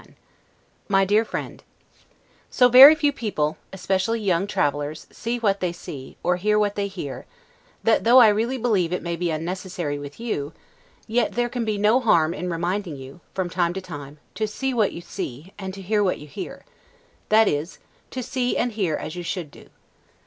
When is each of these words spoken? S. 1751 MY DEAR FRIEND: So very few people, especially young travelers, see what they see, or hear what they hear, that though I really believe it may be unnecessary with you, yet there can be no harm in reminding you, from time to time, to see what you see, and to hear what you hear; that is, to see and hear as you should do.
S. 0.01 0.07
1751 0.87 0.99
MY 0.99 1.05
DEAR 1.05 1.23
FRIEND: 1.23 1.63
So 2.49 2.69
very 2.69 2.95
few 2.95 3.11
people, 3.11 3.57
especially 3.71 4.19
young 4.19 4.47
travelers, 4.47 5.05
see 5.11 5.37
what 5.37 5.59
they 5.59 5.71
see, 5.71 6.17
or 6.23 6.37
hear 6.37 6.57
what 6.57 6.73
they 6.73 6.87
hear, 6.87 7.27
that 7.83 8.03
though 8.03 8.17
I 8.17 8.29
really 8.29 8.57
believe 8.57 8.91
it 8.91 9.03
may 9.03 9.15
be 9.15 9.29
unnecessary 9.29 9.99
with 9.99 10.19
you, 10.19 10.53
yet 11.05 11.33
there 11.33 11.49
can 11.49 11.65
be 11.65 11.77
no 11.77 11.99
harm 11.99 12.33
in 12.33 12.49
reminding 12.49 12.95
you, 12.95 13.21
from 13.35 13.47
time 13.51 13.75
to 13.75 13.79
time, 13.81 14.17
to 14.33 14.47
see 14.47 14.73
what 14.73 14.91
you 14.91 15.01
see, 15.01 15.53
and 15.59 15.71
to 15.75 15.83
hear 15.83 16.03
what 16.03 16.17
you 16.17 16.25
hear; 16.27 16.65
that 17.29 17.47
is, 17.47 17.77
to 18.09 18.23
see 18.23 18.57
and 18.57 18.71
hear 18.71 18.95
as 18.95 19.15
you 19.15 19.21
should 19.21 19.51
do. 19.51 19.69